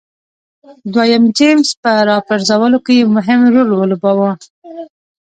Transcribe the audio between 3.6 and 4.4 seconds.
ولوباوه.